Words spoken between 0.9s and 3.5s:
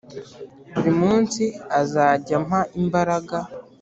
munsi azajya ampa imbaraga